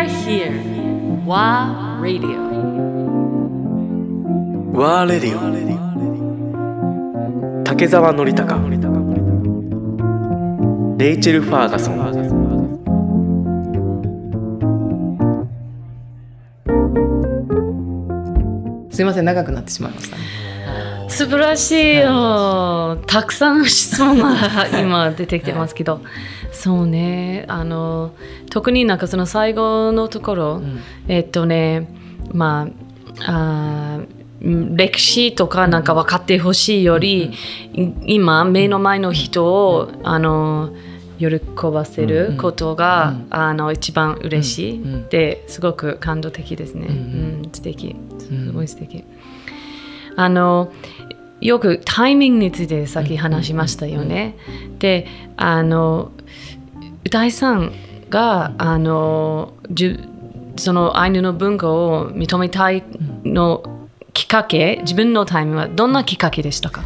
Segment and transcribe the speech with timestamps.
[0.00, 0.52] are here.
[1.26, 2.40] WA Radio.
[4.72, 5.40] ワーレディオ
[7.64, 8.56] 竹澤典孝
[10.96, 11.96] レイチェル・ファーガソン
[18.90, 20.16] すいません長くなってしまいました
[21.10, 22.96] 素晴らしいよ。
[23.06, 26.00] たくさんの質問が今出てきてますけど、
[26.52, 28.12] そうね、あの
[28.50, 30.62] 特になんかその最後のところ、
[31.08, 31.88] えっとね、
[32.32, 32.68] ま
[33.26, 37.32] あ、あー歴史とかなんか分かってほしいより、
[37.74, 40.70] い今目の前の人をあの
[41.18, 41.26] 喜
[41.70, 46.86] ばせることが、あの一番嬉しい、ですごく感動的ですね。
[46.86, 49.04] うん、素敵、すごい素敵。
[50.16, 50.72] あの
[51.42, 54.36] よくタイミングについてさっき話しましたよね。
[54.78, 56.12] であの
[57.04, 57.72] 歌いさん
[58.08, 60.00] があのじゅ
[60.56, 62.84] そのアイヌの文化を認めたい
[63.24, 66.84] のきっかけ自分のタイムはどんなきっかけでしたか、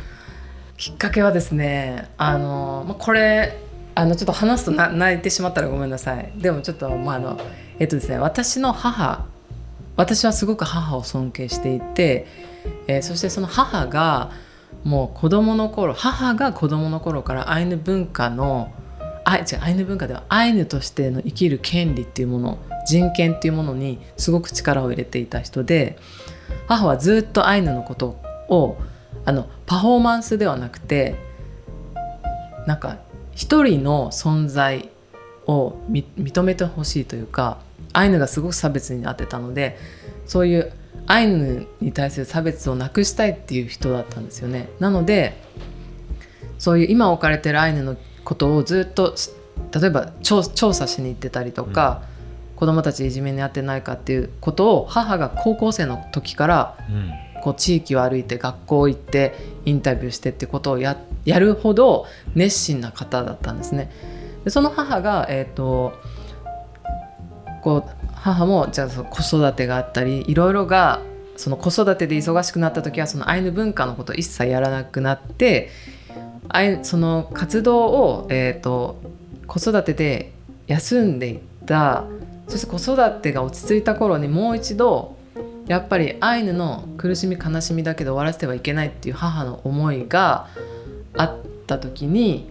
[0.76, 3.58] きっかけはですねあの、まあ、これ
[3.94, 6.32] あのちょっと話すとな泣いてしまったらごめんなさい。
[6.36, 7.40] でもちょっとまああの
[7.78, 9.26] えっとですね私の母
[9.96, 12.26] 私はすごく母を尊敬していて、
[12.86, 14.30] えーそしてその母が
[14.84, 18.70] もう子供の頃母が子供の頃からアイヌ文化の
[19.24, 25.98] あ違うアイヌ文化ではアイヌとしての生きる権利っていうもの人権っていうものにすごく力を入れていた人で
[26.68, 28.76] 母はずっとアイヌのことを
[29.24, 31.16] あのパフォーマンスではなくて
[32.66, 32.98] なんか
[33.34, 34.90] 一人の存在
[35.46, 37.58] を認めてほしいというか
[37.92, 39.78] アイヌがすごく差別になってたので
[40.26, 40.72] そういう
[41.06, 44.70] アイヌに対する差別をなくしたいっていう人だったんですよね。
[44.80, 45.36] なので
[46.58, 49.30] そういう今置かれてるアイヌのことをずっとし
[49.70, 52.02] 例えば調調査しに行ってたりとか、
[52.56, 56.76] 子供たちいじめに遭ってないかっていうことを母が高校生の時から
[57.42, 63.90] こう地域を歩いて学校行ってインタビューしてってことをややるほど熱心な方だったんですね。
[64.44, 65.92] でその母が、えー、と
[67.62, 71.00] こう母もじゃあ子育てがあったりいろいろが
[71.36, 75.70] その子育てで忙しくなった時はそのアイヌ文化のことを一切やらなくなって
[76.48, 79.00] アイその活動を、えー、と
[79.46, 80.32] 子育てで
[80.66, 82.04] 休んでいった。
[82.48, 85.16] そして子育てが落ち着いた頃にもう一度
[85.66, 90.48] やっぱりアイヌの苦しみ悲しみだけで終わらせてはいけないっていう母の思いが
[91.16, 92.48] あった時に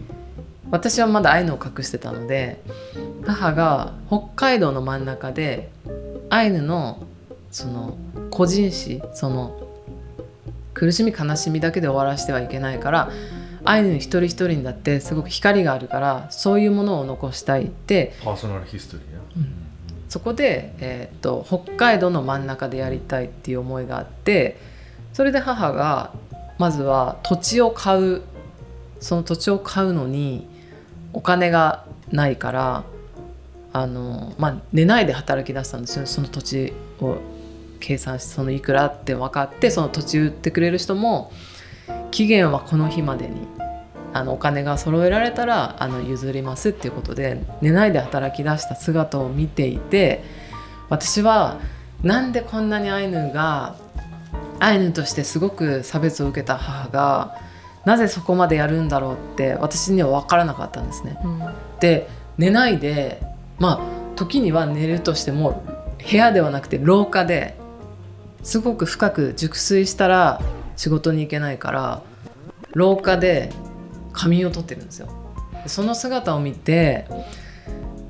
[0.71, 2.63] 私はまだアイヌを隠してたので
[3.25, 5.69] 母が北海道の真ん中で
[6.29, 7.05] アイヌの
[7.51, 7.95] その
[8.31, 9.67] 個人史その
[10.73, 13.11] 苦しみ悲しみだけで終わらせてはいけないから
[13.65, 19.19] アイヌ一人一人にだってすごく光があるからそういうものを残したいってパーソナルヒストリーや、
[20.09, 24.57] そこで、えー、と北海道の真ん中でやりたいっていう思いがあって
[25.13, 26.11] それで母が
[26.57, 28.21] まずは土地を買う
[28.99, 30.47] その土地を買うのに
[31.13, 32.83] お金がないから
[33.71, 36.05] あの、まあ、寝ないで働き出したんですよ。
[36.05, 37.17] その土地を
[37.79, 41.31] 計算してそのいくらって分かってその土地売ってくれる人も
[42.11, 43.45] 期限はこの日までに
[44.13, 50.23] あのお金が揃えられたらあの譲りますっていうことで寝ないで働き出した姿を見ていて
[50.89, 51.59] 私は
[52.03, 53.75] なんでこんなにアイヌが
[54.59, 57.37] アイヌとしてすごく差別を受けた母が
[57.85, 61.17] なぜそこまでやるんだろうって私には分からなかったんですね。
[61.79, 62.07] で
[62.37, 63.21] 寝ないで
[63.59, 65.63] まあ時には寝るとしても
[66.09, 67.55] 部屋ではなくて廊下で
[68.43, 70.41] すごく深く熟睡したら
[70.75, 72.01] 仕事に行けないから
[72.73, 73.51] 廊下で
[74.13, 75.09] 仮眠を取ってるんですよ。
[75.65, 77.07] その姿を見て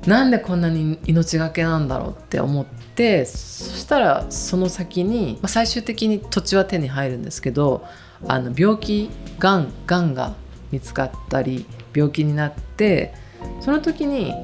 [0.06, 7.84] なんでこんなに命がけなんだろうって思ってそしたらその先に、まあ、最終的に土地は手に入るんですけど
[8.26, 10.34] あの病気がんがんが
[10.70, 11.64] 見つかったり
[11.94, 13.14] 病気になって
[13.60, 14.34] その時に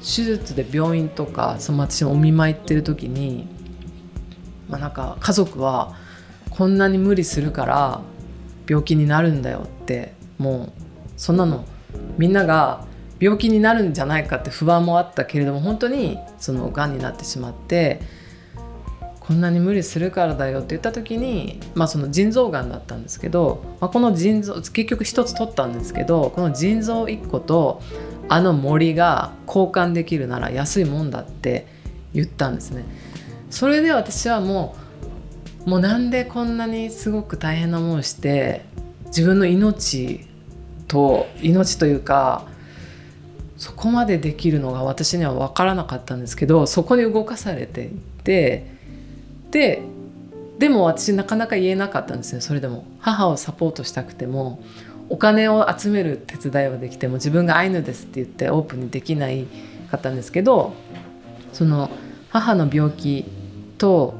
[0.00, 3.48] 手術で病院とかその私もお見舞い行ってる時に、
[4.68, 5.96] まあ、なんか家族は
[6.50, 8.00] こんなに無理するから
[8.68, 10.72] 病気になるんだよってもう
[11.16, 11.64] そんなの
[12.18, 12.86] みんなが
[13.20, 18.00] 病気になるんじゃないかって不安もあったけれども本当にそのがんになってしまって
[19.20, 27.82] こんなに無理するからだよって言った時に、まあ、その腎臓がんだったんですけど、まあ、この腎臓結局一つ取ったんですけどこの腎臓1個と
[28.28, 31.66] あの森が交換できるなら安いもんだって
[32.14, 32.84] 言ったんですね。
[33.50, 34.74] それで私はも
[35.66, 38.64] うもうなんでこんなにすごく大変な思いして
[39.06, 40.26] 自分の命
[40.90, 42.44] と命というか
[43.56, 47.90] そこまでできるのが私には分からなかったんですけどそこに動かされてい
[48.24, 48.66] て
[49.52, 49.82] で
[50.58, 52.42] でも私なかなか言えなかったんですよ。
[52.42, 52.84] それでも。
[52.98, 54.62] 母をサポートしたくても
[55.08, 59.46] お金を集める手伝いはできても自分がアイヌですって言ってオープンにできない
[59.90, 60.74] かったんですけど
[61.54, 61.90] その
[62.28, 63.24] 母の病気
[63.78, 64.14] と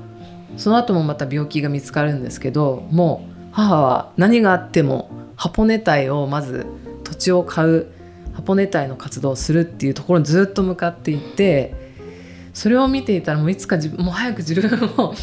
[0.57, 6.67] その後もまた病気が見つかるんですけどもう母は何があってもハポネ隊をまず
[7.03, 7.87] 土地を買う
[8.35, 11.75] ハポネ隊の活動をするっていうところにずっと向かっていて
[12.53, 15.15] それを見ていたらもういつか自分もう早く自分も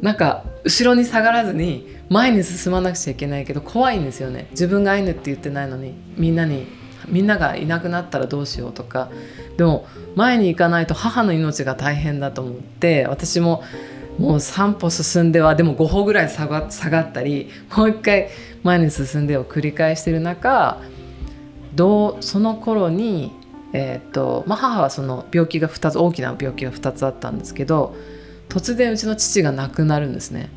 [0.00, 4.46] なんか後ろに下がらずに前に進まなくちゃいけないけど怖いんですよね。
[4.52, 6.66] 自分がアイヌって言ってないのにみんなに
[7.06, 9.10] みんながいなくなったらどうしようとか。
[9.58, 13.62] でも前に行かないと母の命が大変だと思って私も
[14.18, 18.28] もう3歩進んではでも5歩ぐらい下が下がったりもう一回
[18.62, 20.80] 前に進んでを繰り返してる中
[21.74, 23.32] どうその頃に、
[23.72, 27.94] えーとまあ、母はその病気が2つ大きな病気が2つあったんですけど
[28.48, 30.50] 突然うちの父が亡くなるんですね。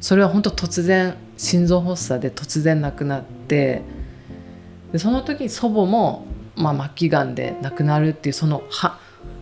[0.00, 3.82] それは本当突然心臓発作で突然亡くなって
[4.92, 8.98] でその時に祖母も、まあ、末期がんで亡くなるっていうそのは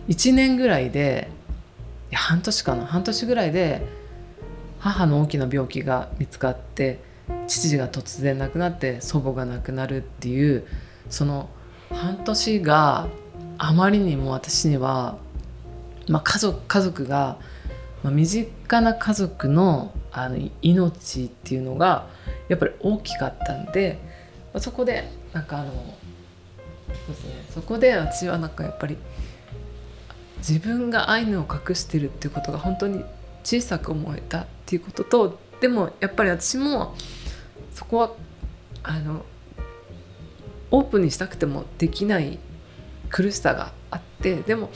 [0.07, 1.29] 1年ぐらいで
[2.13, 2.85] や半年かな。
[2.85, 3.85] 半年ぐらいで
[4.79, 6.99] 母の大きな病気が見つかって
[7.47, 10.65] 父が突然亡くなって祖母が亡くなるっていう
[11.09, 11.49] その
[11.89, 13.07] 半年が
[13.57, 15.17] あまりにも私には、
[16.07, 17.37] まあ、家族家族が、
[18.03, 22.07] まあ、身近な家族のあの命っていうのが
[22.47, 23.99] やっぱり大きかったんで、
[24.53, 25.79] まあ、そこでなんかあのそ
[26.91, 27.45] うですね。
[27.49, 28.97] そこで私はなんかやっぱり
[30.47, 33.03] 自分がアイヌを隠してるっていうことが本当に
[33.45, 36.95] 小さく思えたっていうこととでもやっぱり私も
[37.73, 38.11] そこは
[38.83, 39.23] あの
[40.69, 42.39] オープンにしたくてもできない
[43.09, 44.69] 苦しさがあってでも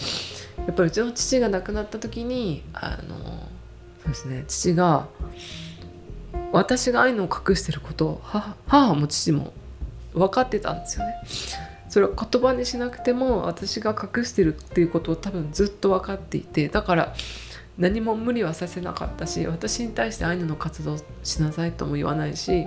[0.65, 3.17] やっぱりうちの父が亡くなった時にあの
[4.03, 5.07] そうですね父が
[6.53, 9.51] 私がアイヌを隠してることを母母も父も
[10.13, 11.15] 分かってたんですよね。
[11.89, 17.15] それを言葉にしなくても私が隠してるっていうことを多分ずっと分かっていてだから
[17.77, 22.65] 何も無理はさせなかったし私に対してアイヌの活動しなさいとも言わないし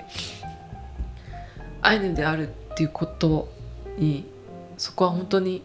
[1.82, 3.52] アイヌであるっていうこと
[3.98, 4.24] に
[4.78, 5.62] そこは本当に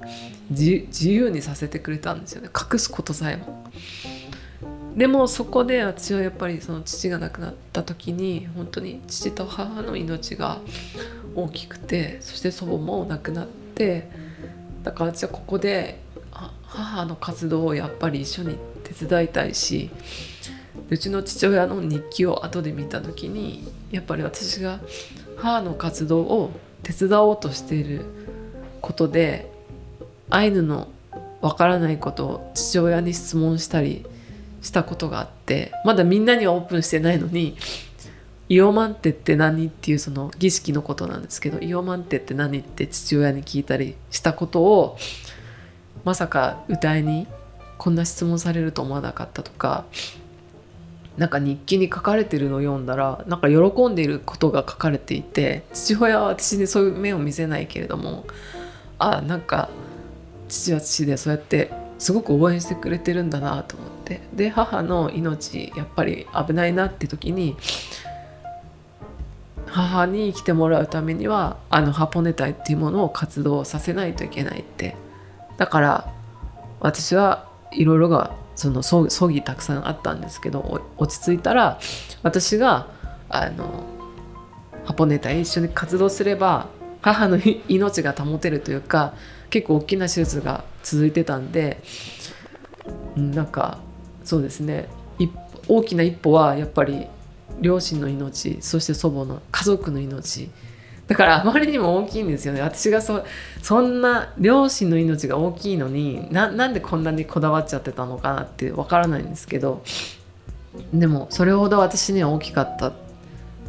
[0.50, 3.64] 自由にさせてくれたんですよね隠すことさえも。
[4.98, 10.60] でもそこで私はやっぱりその父が亡くなった時に本当に父と母の命が
[11.36, 14.10] 大きくてそして祖母も亡くなって
[14.84, 16.00] だから私はここで
[16.64, 19.90] 母の活動をやっぱり一緒に手伝いたいし
[20.90, 24.80] うちの父親の日記を後で見た時にやっぱり私が
[25.38, 26.52] 母の活動を
[26.84, 28.06] 手伝おうとしている
[28.82, 29.50] ことで
[30.30, 30.88] アイヌの
[31.42, 34.06] わからないことを父親に質問したり
[34.62, 37.56] したことがあってまだみんなにはオープンしてないのに
[38.48, 39.68] イオマンテって何？
[39.68, 42.60] っていうその儀式のことなんですけどイオマンテって何？
[42.60, 44.98] って父親に聞いたりしたことを
[46.04, 47.28] まさか歌いに
[47.78, 49.86] こんな質問されると思わなかったとか
[51.18, 58.26] なんか日記に書かれてるのを読んだらなんか喜んでいることが書かれていて父親は私にそういう目を見せないけれども
[59.00, 59.70] あなんか
[60.48, 63.96] 父は父でそうやってすごく応援してくれてるんだなと思って。
[64.34, 67.58] で母の命やっぱり危ないなって時に
[69.76, 74.96] 母に生きてもらうためにはあのハポネ隊っていうものを活動させないといけないって。
[75.58, 76.14] だから
[76.80, 81.78] 私はいろいろがその葬儀たくさんあったんですけど落ち着いたら
[82.24, 82.88] 私が
[83.28, 83.84] あの
[84.86, 86.68] ハポネ隊一緒に活動すれば
[87.02, 89.14] 母の命が保てるというか
[89.50, 91.82] 結構大きな手術が続いてたんで
[93.18, 93.80] なんか
[94.24, 94.88] そうですね。
[95.68, 97.08] 大きな一歩はやっぱり
[97.62, 100.50] 両親の命そして祖母の家族の命。
[101.08, 102.62] だからあまりにも大きいんですよね。
[102.62, 103.24] 私がそ
[103.62, 109.84] そんな両親の命が大きいのにななんでこんなにこだわっちゃってたのかなってわからないんですけど
[110.94, 112.94] でもそれほど私には大きかった。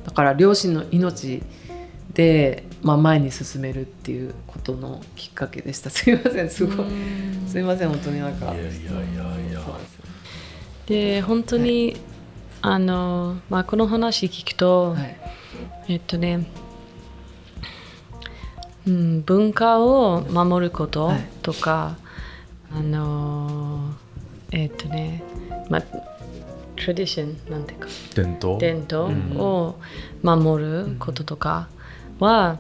[0.05, 1.43] だから両親の命
[2.15, 5.91] で、まあ、前に進めるっていうことのきっかけでした。
[5.91, 6.87] すいませんすごい。
[7.47, 8.47] すいません本当になんか。
[8.47, 9.61] いやいやいやいや。
[10.87, 11.97] で本当に、はい、
[12.69, 15.17] あのまあこの話聞くと、はい、
[15.89, 16.51] えっとね
[18.89, 21.97] うん、文化を守ることとか、
[22.71, 23.95] はい、あの
[24.51, 25.23] えっ、とね
[25.71, 28.59] まあトラディションなんていうか伝統？
[28.59, 29.77] 伝統を
[30.25, 31.69] 守ることとか
[32.19, 32.59] は、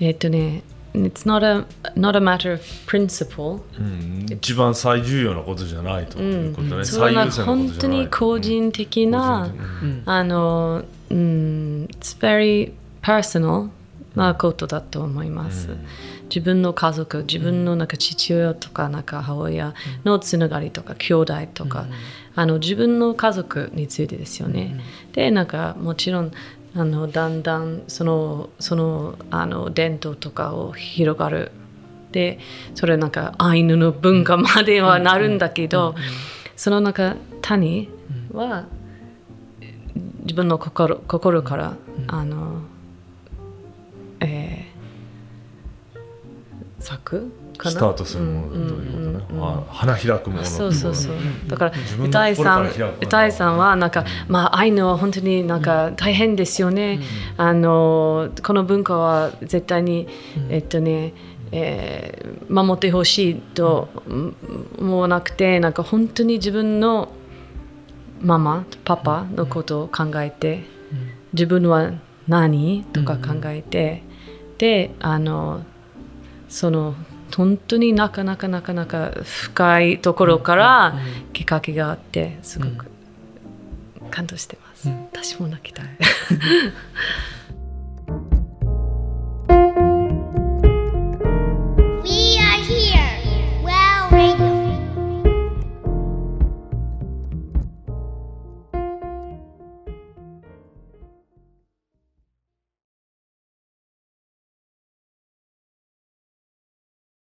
[0.00, 0.62] うん、えっ、とね
[0.94, 3.60] it's not a not a matter of principle.
[3.78, 12.72] うん、一番最重要なことじゃないということね、それは本当に個人的な、うんあの、うん、it's very
[13.02, 13.70] personal
[14.14, 15.68] なことだと思います。
[16.28, 19.74] 自分の家族、自分のなんか父親とかなんか母親
[20.04, 21.86] のつながりとか兄弟とか、
[22.36, 24.80] あの自分の家族についてですよね。
[25.12, 26.32] で、なんかもちろん
[26.76, 31.52] あのだんだんそのそのあの伝統とかを広がる。
[32.10, 32.38] で、
[32.74, 35.94] それなんかアイヌの文化まではなるんだけど、
[36.56, 37.88] その中谷
[38.32, 38.66] は
[40.22, 41.76] 自分の心心から、
[42.06, 47.70] あの、ー、咲くかな？
[47.70, 50.44] スタートするものだということね、あ花開くもの。
[50.44, 51.14] そうそうそう。
[51.48, 51.72] だから
[52.04, 57.00] 歌いさん歌いさんはなんか、まあアイヌは本当になんか大変ですよね。
[57.36, 60.06] あのこの文化は絶対に、
[60.48, 61.14] えっとね。
[61.52, 63.88] えー守ってほしいと
[64.78, 67.12] 思わなくてなんか本当に自分の
[68.20, 70.64] ママパパのことを考えて、
[71.32, 71.92] 自分は
[72.28, 72.84] 何？
[72.92, 74.02] とか考えて、
[74.58, 75.64] であの
[76.54, 76.94] その
[77.36, 80.94] 本当になかなかなかなか深いところから
[81.32, 82.86] きっかけがあってすごく
[84.08, 85.86] 感動してます、私も泣きたい